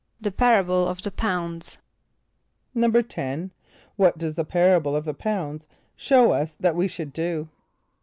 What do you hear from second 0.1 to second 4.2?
=The parable of the Pounds.= =10.= What